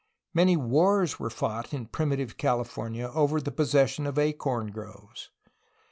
Many 0.33 0.57
wars 0.57 1.19
were 1.19 1.29
fought 1.29 1.75
in 1.75 1.85
primitive 1.85 2.35
California 2.35 3.11
over 3.13 3.39
the 3.39 3.51
possession 3.51 4.07
of 4.07 4.17
acorn 4.17 4.71
groves. 4.71 5.29